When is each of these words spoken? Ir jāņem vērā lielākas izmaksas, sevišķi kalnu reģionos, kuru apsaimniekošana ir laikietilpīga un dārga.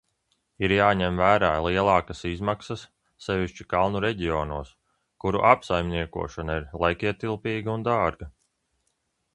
Ir 0.67 0.71
jāņem 0.75 1.19
vērā 1.23 1.49
lielākas 1.65 2.23
izmaksas, 2.29 2.85
sevišķi 3.25 3.67
kalnu 3.75 4.01
reģionos, 4.07 4.73
kuru 5.25 5.45
apsaimniekošana 5.51 6.61
ir 6.63 6.69
laikietilpīga 6.87 7.77
un 7.77 7.87
dārga. 7.93 8.35